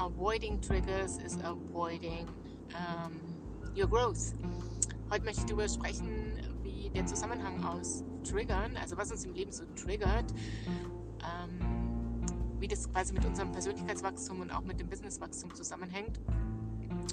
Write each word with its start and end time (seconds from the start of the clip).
avoiding 0.00 0.60
triggers 0.60 1.18
is 1.18 1.38
avoiding 1.44 2.28
um, 2.74 3.12
your 3.74 3.86
growth. 3.86 4.32
Heute 5.10 5.24
möchte 5.24 5.40
ich 5.40 5.46
darüber 5.46 5.68
sprechen, 5.68 6.38
wie 6.62 6.90
der 6.90 7.06
Zusammenhang 7.06 7.64
aus 7.64 8.04
Triggern, 8.24 8.76
also 8.76 8.96
was 8.96 9.10
uns 9.10 9.24
im 9.24 9.34
Leben 9.34 9.52
so 9.52 9.64
triggert, 9.74 10.32
ähm, 11.20 12.22
wie 12.58 12.68
das 12.68 12.90
quasi 12.92 13.14
mit 13.14 13.24
unserem 13.24 13.52
Persönlichkeitswachstum 13.52 14.40
und 14.40 14.50
auch 14.50 14.62
mit 14.62 14.80
dem 14.80 14.88
Businesswachstum 14.88 15.54
zusammenhängt 15.54 16.20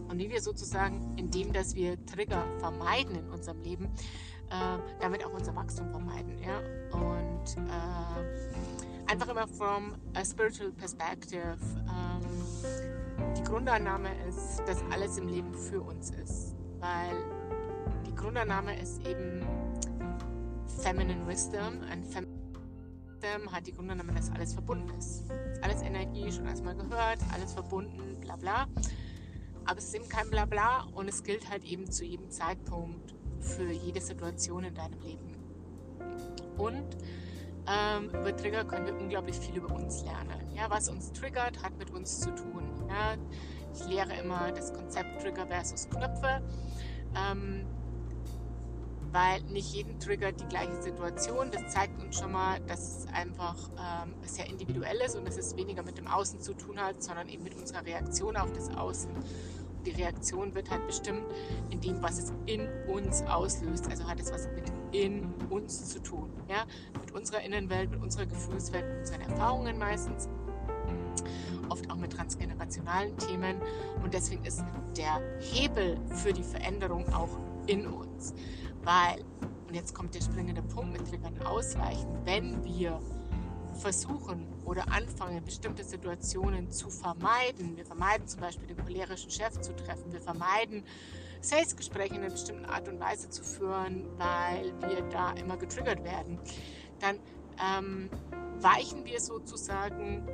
und 0.09 0.17
wie 0.17 0.29
wir 0.29 0.41
sozusagen, 0.41 1.15
indem 1.17 1.53
dass 1.53 1.75
wir 1.75 2.03
Trigger 2.05 2.45
vermeiden 2.59 3.15
in 3.15 3.29
unserem 3.29 3.61
Leben, 3.61 3.85
äh, 4.49 4.77
damit 4.99 5.25
auch 5.25 5.33
unser 5.33 5.55
Wachstum 5.55 5.89
vermeiden. 5.89 6.37
Ja? 6.39 6.59
Und 6.91 7.57
äh, 7.69 9.11
einfach 9.11 9.27
immer 9.29 9.47
from 9.47 9.95
a 10.15 10.25
spiritual 10.25 10.71
perspective. 10.71 11.57
Ähm, 11.87 12.04
die 13.37 13.43
Grundannahme 13.43 14.09
ist, 14.27 14.61
dass 14.65 14.83
alles 14.91 15.17
im 15.17 15.27
Leben 15.27 15.53
für 15.53 15.81
uns 15.81 16.11
ist, 16.11 16.55
weil 16.79 17.23
die 18.05 18.15
Grundannahme 18.15 18.79
ist 18.79 19.05
eben 19.05 19.45
Feminine 20.81 21.27
Wisdom. 21.27 21.81
Ein 21.89 22.03
Feminine 22.03 22.35
Wisdom 23.21 23.51
hat 23.51 23.65
die 23.67 23.73
Grundannahme, 23.73 24.13
dass 24.13 24.31
alles 24.31 24.53
verbunden 24.53 24.89
ist. 24.97 25.23
alles 25.61 25.81
Energie, 25.81 26.31
schon 26.31 26.45
erstmal 26.45 26.75
gehört, 26.75 27.19
alles 27.33 27.53
verbunden, 27.53 28.19
bla 28.21 28.35
bla. 28.35 28.67
Aber 29.65 29.79
es 29.79 29.85
ist 29.85 29.95
eben 29.95 30.07
kein 30.07 30.29
Blabla 30.29 30.87
und 30.93 31.07
es 31.07 31.23
gilt 31.23 31.49
halt 31.49 31.63
eben 31.63 31.89
zu 31.91 32.05
jedem 32.05 32.29
Zeitpunkt 32.29 33.15
für 33.39 33.71
jede 33.71 33.99
Situation 33.99 34.63
in 34.63 34.75
deinem 34.75 34.99
Leben. 35.01 35.35
Und 36.57 36.85
ähm, 37.67 38.09
über 38.09 38.35
Trigger 38.35 38.63
können 38.63 38.85
wir 38.85 38.95
unglaublich 38.95 39.37
viel 39.37 39.55
über 39.55 39.73
uns 39.73 40.03
lernen. 40.03 40.53
Ja, 40.55 40.69
was 40.69 40.87
uns 40.87 41.11
triggert, 41.11 41.63
hat 41.63 41.77
mit 41.77 41.89
uns 41.89 42.19
zu 42.19 42.33
tun. 42.35 42.74
Ja, 42.87 43.15
ich 43.73 43.85
lehre 43.87 44.13
immer 44.21 44.51
das 44.51 44.73
Konzept 44.73 45.21
Trigger 45.21 45.47
versus 45.47 45.89
Knöpfe, 45.89 46.41
ähm, 47.15 47.65
weil 49.11 49.41
nicht 49.43 49.73
jeden 49.73 49.99
triggert 49.99 50.39
die 50.39 50.45
gleiche 50.45 50.81
Situation. 50.81 51.51
Das 51.51 51.73
zeigt 51.73 52.01
uns 52.01 52.19
schon 52.19 52.31
mal, 52.31 52.59
dass 52.61 52.99
es 52.99 53.07
einfach 53.13 53.55
ähm, 53.77 54.13
sehr 54.23 54.47
individuell 54.47 54.97
ist 55.05 55.15
und 55.15 55.27
dass 55.27 55.37
es 55.37 55.55
weniger 55.55 55.83
mit 55.83 55.97
dem 55.97 56.07
Außen 56.07 56.39
zu 56.41 56.53
tun 56.53 56.79
hat, 56.79 57.01
sondern 57.01 57.29
eben 57.29 57.43
mit 57.43 57.55
unserer 57.55 57.85
Reaktion 57.85 58.35
auf 58.35 58.51
das 58.53 58.69
Außen 58.69 59.11
die 59.85 59.91
Reaktion 59.91 60.53
wird 60.55 60.69
halt 60.69 60.85
bestimmt 60.87 61.23
in 61.69 61.79
dem, 61.81 62.01
was 62.01 62.17
es 62.17 62.33
in 62.45 62.67
uns 62.87 63.21
auslöst. 63.23 63.87
Also 63.89 64.05
hat 64.07 64.19
es 64.19 64.31
was 64.31 64.47
mit 64.55 64.71
in 64.91 65.33
uns 65.49 65.89
zu 65.89 66.01
tun. 66.01 66.29
Ja? 66.49 66.65
Mit 66.99 67.11
unserer 67.11 67.41
Innenwelt, 67.41 67.91
mit 67.91 68.01
unserer 68.01 68.25
Gefühlswelt, 68.25 68.87
mit 68.87 68.99
unseren 68.99 69.21
Erfahrungen 69.21 69.77
meistens. 69.77 70.27
Oft 71.69 71.89
auch 71.89 71.95
mit 71.95 72.13
transgenerationalen 72.13 73.17
Themen. 73.17 73.61
Und 74.03 74.13
deswegen 74.13 74.43
ist 74.45 74.63
der 74.97 75.21
Hebel 75.39 75.97
für 76.09 76.33
die 76.33 76.43
Veränderung 76.43 77.11
auch 77.13 77.39
in 77.67 77.87
uns. 77.87 78.33
Weil, 78.83 79.23
und 79.67 79.73
jetzt 79.73 79.93
kommt 79.93 80.13
der 80.15 80.21
springende 80.21 80.61
Punkt 80.61 80.93
mit 80.93 81.09
Triggern 81.09 81.41
ausweichen, 81.43 82.07
wenn 82.23 82.63
wir 82.63 82.99
versuchen 83.75 84.47
oder 84.63 84.91
anfangen, 84.91 85.43
bestimmte 85.43 85.83
Situationen 85.83 86.71
zu 86.71 86.89
vermeiden. 86.89 87.75
Wir 87.75 87.85
vermeiden 87.85 88.27
zum 88.27 88.41
Beispiel 88.41 88.67
den 88.67 88.77
cholerischen 88.77 89.29
Chef 89.29 89.59
zu 89.59 89.75
treffen. 89.75 90.11
Wir 90.11 90.21
vermeiden 90.21 90.83
Salesgespräche 91.41 92.15
in 92.15 92.21
einer 92.21 92.31
bestimmten 92.31 92.65
Art 92.65 92.87
und 92.87 92.99
Weise 92.99 93.29
zu 93.29 93.43
führen, 93.43 94.07
weil 94.17 94.73
wir 94.89 95.01
da 95.09 95.31
immer 95.33 95.57
getriggert 95.57 96.03
werden. 96.03 96.39
Dann 96.99 97.19
ähm, 97.59 98.09
weichen 98.59 99.05
wir 99.05 99.19
sozusagen 99.19 100.27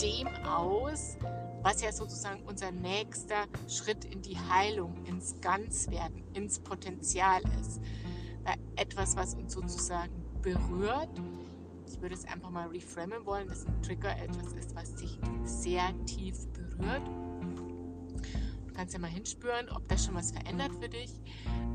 dem 0.00 0.28
aus, 0.46 1.16
was 1.62 1.80
ja 1.82 1.92
sozusagen 1.92 2.42
unser 2.44 2.70
nächster 2.72 3.46
Schritt 3.68 4.04
in 4.04 4.22
die 4.22 4.38
Heilung, 4.38 5.04
ins 5.06 5.40
Ganzwerden, 5.40 6.22
ins 6.34 6.58
Potenzial 6.58 7.42
ist. 7.60 7.80
Weil 8.44 8.56
etwas, 8.76 9.16
was 9.16 9.34
uns 9.34 9.54
sozusagen 9.54 10.12
berührt, 10.42 11.08
ich 11.86 12.00
würde 12.00 12.14
es 12.14 12.24
einfach 12.26 12.50
mal 12.50 12.68
reframen 12.68 13.24
wollen, 13.24 13.48
dass 13.48 13.66
ein 13.66 13.82
Trigger 13.82 14.14
etwas 14.18 14.52
ist, 14.52 14.74
was 14.74 14.94
dich 14.96 15.18
sehr 15.44 15.92
tief 16.06 16.46
berührt. 16.48 17.06
Du 18.66 18.72
kannst 18.74 18.92
ja 18.92 19.00
mal 19.00 19.10
hinspüren, 19.10 19.68
ob 19.70 19.88
das 19.88 20.04
schon 20.04 20.14
was 20.14 20.32
verändert 20.32 20.72
für 20.80 20.88
dich. 20.88 21.10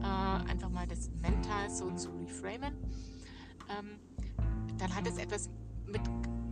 Äh, 0.01 0.49
einfach 0.49 0.69
mal 0.69 0.85
das 0.85 1.09
mental 1.21 1.69
so 1.69 1.89
zu 1.91 2.09
reframen. 2.11 2.75
Ähm, 3.69 3.99
dann 4.79 4.95
hat 4.95 5.07
es 5.07 5.17
etwas 5.17 5.49
mit 5.85 6.01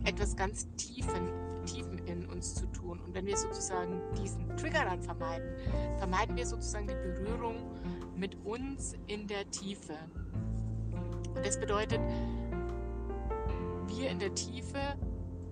etwas 0.04 0.36
ganz 0.36 0.66
Tiefen, 0.76 1.28
Tiefen 1.66 1.98
in 2.06 2.26
uns 2.26 2.54
zu 2.54 2.66
tun. 2.66 3.00
Und 3.00 3.14
wenn 3.14 3.26
wir 3.26 3.36
sozusagen 3.36 4.00
diesen 4.20 4.56
Trigger 4.56 4.84
dann 4.84 5.02
vermeiden, 5.02 5.48
vermeiden 5.98 6.36
wir 6.36 6.46
sozusagen 6.46 6.86
die 6.86 6.94
Berührung 6.94 7.56
mit 8.16 8.34
uns 8.44 8.94
in 9.06 9.26
der 9.26 9.50
Tiefe. 9.50 9.94
Und 11.34 11.44
das 11.44 11.58
bedeutet, 11.58 12.00
wir 13.86 14.10
in 14.10 14.18
der 14.18 14.34
Tiefe, 14.34 14.78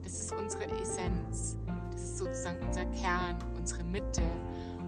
das 0.03 0.21
ist 0.21 0.33
unsere 0.33 0.65
Essenz. 0.81 1.59
Das 1.93 2.03
ist 2.03 2.19
sozusagen 2.19 2.65
unser 2.67 2.85
Kern, 2.87 3.37
unsere 3.57 3.85
Mitte. 3.85 4.23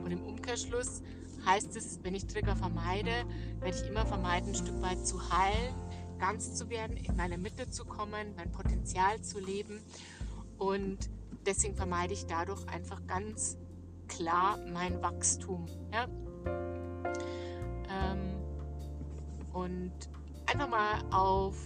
Und 0.04 0.10
im 0.10 0.22
Umkehrschluss 0.22 1.02
heißt 1.44 1.76
es, 1.76 2.00
wenn 2.02 2.14
ich 2.14 2.26
Trigger 2.26 2.56
vermeide, 2.56 3.24
werde 3.60 3.76
ich 3.76 3.88
immer 3.88 4.04
vermeiden, 4.06 4.50
ein 4.50 4.54
Stück 4.54 4.80
weit 4.82 5.06
zu 5.06 5.20
heilen, 5.30 5.74
ganz 6.18 6.54
zu 6.54 6.68
werden, 6.70 6.96
in 6.96 7.16
meine 7.16 7.38
Mitte 7.38 7.70
zu 7.70 7.84
kommen, 7.84 8.34
mein 8.36 8.50
Potenzial 8.50 9.20
zu 9.22 9.38
leben. 9.38 9.80
Und 10.58 11.10
deswegen 11.46 11.74
vermeide 11.74 12.12
ich 12.12 12.26
dadurch 12.26 12.66
einfach 12.68 13.06
ganz 13.06 13.56
klar 14.08 14.58
mein 14.72 15.00
Wachstum. 15.02 15.66
Ja? 15.92 16.08
Ähm, 17.90 18.36
und 19.52 19.92
einfach 20.46 20.68
mal 20.68 21.02
auf 21.10 21.56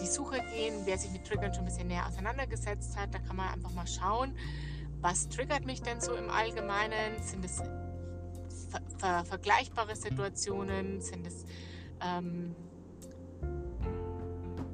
die 0.00 0.06
Suche 0.06 0.40
gehen, 0.54 0.74
wer 0.84 0.98
sich 0.98 1.10
mit 1.10 1.26
Triggern 1.26 1.52
schon 1.52 1.64
ein 1.64 1.66
bisschen 1.66 1.88
näher 1.88 2.06
auseinandergesetzt 2.06 2.96
hat. 2.96 3.14
Da 3.14 3.18
kann 3.18 3.36
man 3.36 3.48
einfach 3.48 3.72
mal 3.72 3.86
schauen, 3.86 4.34
was 5.00 5.28
triggert 5.28 5.64
mich 5.64 5.82
denn 5.82 6.00
so 6.00 6.14
im 6.14 6.30
Allgemeinen? 6.30 7.22
Sind 7.22 7.44
es 7.44 7.56
ver 8.70 8.80
ver 8.98 9.24
vergleichbare 9.24 9.94
Situationen? 9.94 11.00
Sind 11.00 11.26
es 11.26 11.44
ähm, 12.00 12.54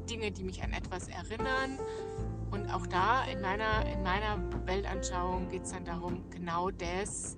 Dinge, 0.07 0.31
die 0.31 0.45
mich 0.45 0.63
an 0.63 0.73
etwas 0.73 1.09
erinnern? 1.09 1.79
Und 2.51 2.71
auch 2.71 2.87
da 2.87 3.25
in 3.25 3.41
meiner, 3.41 3.85
in 3.93 4.03
meiner 4.03 4.39
Weltanschauung 4.67 5.49
geht 5.49 5.65
es 5.65 5.73
dann 5.73 5.85
darum, 5.85 6.29
genau 6.31 6.71
das 6.71 7.37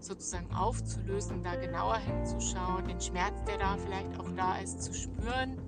sozusagen 0.00 0.52
aufzulösen, 0.54 1.42
da 1.42 1.54
genauer 1.56 1.98
hinzuschauen, 1.98 2.86
den 2.88 3.00
Schmerz, 3.00 3.42
der 3.44 3.58
da 3.58 3.76
vielleicht 3.76 4.18
auch 4.18 4.30
da 4.36 4.58
ist, 4.58 4.82
zu 4.82 4.92
spüren 4.92 5.58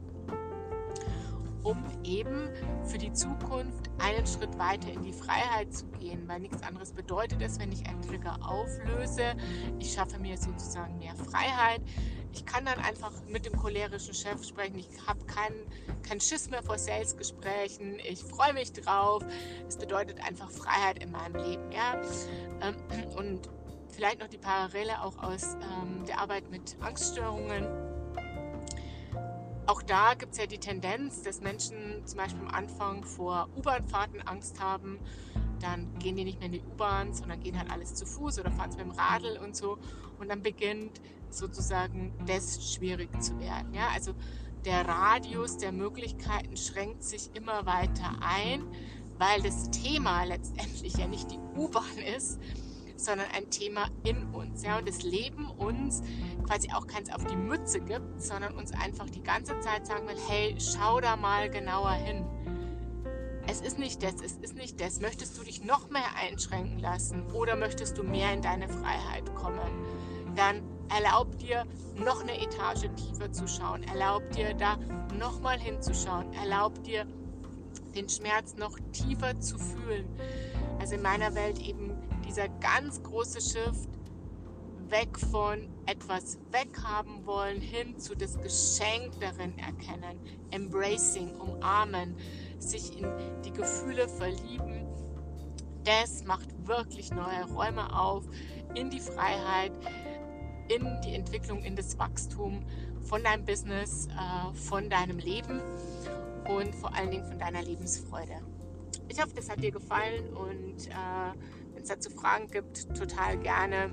um 1.67 1.83
eben 2.05 2.49
für 2.85 2.97
die 2.97 3.13
Zukunft 3.13 3.91
einen 3.99 4.25
Schritt 4.25 4.57
weiter 4.57 4.93
in 4.93 5.03
die 5.03 5.13
Freiheit 5.13 5.75
zu 5.75 5.85
gehen, 5.99 6.23
weil 6.29 6.39
nichts 6.39 6.63
anderes 6.63 6.93
bedeutet 6.93 7.43
es, 7.43 7.59
wenn 7.59 7.73
ich 7.73 7.85
einen 7.89 8.01
Trigger 8.03 8.39
auflöse. 8.41 9.35
Ich 9.81 9.93
schaffe 9.93 10.21
mir 10.21 10.39
sozusagen 10.39 10.97
mehr 10.99 11.17
Freiheit. 11.17 11.81
Ich 12.37 12.45
kann 12.45 12.67
dann 12.67 12.79
einfach 12.81 13.13
mit 13.29 13.47
dem 13.47 13.57
cholerischen 13.57 14.13
Chef 14.13 14.45
sprechen. 14.45 14.79
Ich 14.79 14.89
habe 15.07 15.25
keinen 15.25 15.57
kein 16.07 16.21
Schiss 16.21 16.51
mehr 16.51 16.63
vor 16.63 16.79
Salesgesprächen. 16.79 17.99
Ich 17.99 18.23
freue 18.23 18.53
mich 18.53 18.75
drauf. 18.75 19.25
Es 19.67 19.79
bedeutet 19.79 20.23
einfach 20.23 20.51
Freiheit 20.51 21.03
in 21.03 21.13
meinem 21.13 21.37
Leben. 21.37 21.73
Ja? 21.73 21.99
Ähm, 22.61 22.77
und 23.17 23.49
vielleicht 23.89 24.21
noch 24.21 24.29
die 24.29 24.37
Parallele 24.37 25.01
auch 25.01 25.17
aus 25.23 25.55
ähm, 25.55 26.05
der 26.07 26.21
Arbeit 26.21 26.51
mit 26.51 26.77
Angststörungen 26.81 27.67
auch 29.69 29.83
da 29.83 30.15
gibt 30.15 30.33
es 30.33 30.39
ja 30.39 30.47
die 30.47 30.59
Tendenz, 30.59 31.23
dass 31.23 31.41
Menschen 31.41 32.07
zum 32.07 32.19
Beispiel 32.19 32.41
am 32.41 32.55
Anfang 32.55 33.03
vor 33.03 33.49
U-Bahn-Fahrten 33.57 34.21
Angst 34.23 34.61
haben. 34.61 35.01
Dann 35.61 35.99
gehen 35.99 36.15
die 36.17 36.23
nicht 36.23 36.39
mehr 36.39 36.47
in 36.47 36.53
die 36.53 36.63
U-Bahn, 36.63 37.13
sondern 37.13 37.41
gehen 37.41 37.59
halt 37.59 37.69
alles 37.73 37.95
zu 37.95 38.07
Fuß 38.07 38.39
oder 38.39 38.53
fahren 38.53 38.71
es 38.71 38.77
mit 38.77 38.87
dem 38.87 38.93
Radl 38.93 39.39
und 39.39 39.57
so. 39.57 39.79
Und 40.21 40.29
dann 40.29 40.41
beginnt 40.41 41.01
sozusagen 41.31 42.13
das 42.27 42.75
schwierig 42.75 43.09
zu 43.23 43.39
werden. 43.39 43.73
Ja? 43.75 43.89
Also 43.95 44.13
der 44.65 44.87
Radius 44.87 45.59
der 45.59 45.73
Möglichkeiten 45.73 46.57
schränkt 46.57 47.05
sich 47.05 47.31
immer 47.35 47.67
weiter 47.67 48.17
ein, 48.21 48.65
weil 49.19 49.41
das 49.43 49.71
Thema 49.71 50.25
letztendlich 50.25 50.97
ja 50.97 51.07
nicht 51.07 51.31
die 51.31 51.39
U-Bahn 51.57 51.99
ist, 52.17 52.41
sondern 52.97 53.27
ein 53.37 53.51
Thema 53.51 53.89
in 54.05 54.25
uns. 54.35 54.63
Ja? 54.63 54.79
Und 54.79 54.89
das 54.89 55.03
Leben 55.03 55.49
uns 55.51 56.03
quasi 56.45 56.71
auch 56.73 56.87
keins 56.87 57.13
auf 57.13 57.25
die 57.25 57.37
Mütze 57.37 57.81
gibt, 57.81 58.21
sondern 58.21 58.55
uns 58.55 58.73
einfach 58.73 59.09
die 59.09 59.23
ganze 59.23 59.59
Zeit 59.61 59.87
sagen 59.87 60.09
will, 60.09 60.17
hey, 60.29 60.57
schau 60.59 61.01
da 61.01 61.17
mal 61.17 61.51
genauer 61.51 61.93
hin. 61.93 62.25
Es 63.49 63.61
ist 63.61 63.79
nicht 63.79 64.03
das, 64.03 64.15
es 64.25 64.33
ist 64.39 64.57
nicht 64.57 64.81
das. 64.81 65.01
Möchtest 65.01 65.39
du 65.39 65.45
dich 65.45 65.65
noch 65.65 65.89
mehr 65.91 66.17
einschränken 66.21 66.81
lassen 66.81 67.31
oder 67.33 67.55
möchtest 67.55 67.97
du 67.97 68.03
mehr 68.03 68.33
in 68.33 68.43
deine 68.43 68.69
Freiheit 68.69 69.33
kommen? 69.37 69.71
Dann 70.35 70.63
erlaub 70.95 71.39
dir, 71.39 71.65
noch 71.97 72.21
eine 72.23 72.41
Etage 72.41 72.89
tiefer 72.97 73.33
zu 73.33 73.47
schauen. 73.49 73.83
Erlaub 73.85 74.29
dir, 74.31 74.55
da 74.55 74.79
nochmal 75.19 75.59
hinzuschauen. 75.59 76.33
Erlaub 76.35 76.83
dir, 76.85 77.07
den 77.95 78.09
Schmerz 78.09 78.55
noch 78.57 78.79
tiefer 78.93 79.39
zu 79.41 79.59
fühlen. 79.59 80.07
Also 80.79 80.95
in 80.95 81.03
meiner 81.03 81.35
Welt 81.35 81.59
eben 81.61 81.93
dieser 82.27 82.49
ganz 82.49 83.03
große 83.03 83.41
Shift 83.41 83.89
weg 84.89 85.19
von 85.19 85.69
etwas 85.87 86.39
weghaben 86.53 87.27
wollen 87.27 87.61
hin 87.61 87.99
zu 87.99 88.15
das 88.15 88.41
Geschenk 88.41 89.19
darin 89.21 89.59
erkennen, 89.59 90.19
embracing, 90.51 91.35
umarmen, 91.41 92.17
sich 92.59 92.99
in 92.99 93.09
die 93.45 93.53
Gefühle 93.53 94.09
verlieben. 94.09 94.87
Das 95.85 96.25
macht 96.25 96.49
wirklich 96.67 97.13
neue 97.13 97.45
Räume 97.53 97.97
auf 97.99 98.25
in 98.75 98.91
die 98.91 99.01
Freiheit, 99.01 99.73
in 100.69 101.01
die 101.05 101.15
Entwicklung, 101.15 101.63
in 101.63 101.77
das 101.77 101.99
Wachstum 101.99 102.65
von 103.03 103.23
deinem 103.23 103.45
Business, 103.45 104.09
äh, 104.09 104.55
von 104.55 104.91
deinem 104.91 105.19
Leben 105.19 105.61
und 106.49 106.75
vor 106.75 106.93
allen 106.95 107.11
Dingen 107.11 107.25
von 107.25 107.39
deiner 107.39 107.63
Lebensfreude. 107.63 108.41
Ich 109.09 109.23
hoffe, 109.23 109.35
das 109.35 109.49
hat 109.49 109.63
dir 109.63 109.71
gefallen 109.71 110.29
und 110.35 110.89
äh, 110.89 111.33
wenn 111.75 111.83
es 111.83 111.89
dazu 111.89 112.11
Fragen 112.11 112.49
gibt, 112.49 112.95
total 112.97 113.39
gerne 113.39 113.91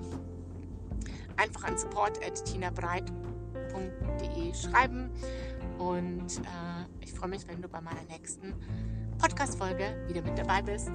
einfach 1.38 1.64
an 1.64 1.78
support.tinabreit.de 1.78 4.54
schreiben 4.54 5.10
und 5.78 6.40
äh, 6.40 6.86
ich 7.02 7.14
freue 7.14 7.30
mich, 7.30 7.48
wenn 7.48 7.62
du 7.62 7.68
bei 7.68 7.82
meiner 7.82 8.04
nächsten 8.10 8.56
Podcast-Folge 9.20 10.06
wieder 10.08 10.22
mit 10.22 10.38
dabei 10.38 10.62
bist. 10.62 10.92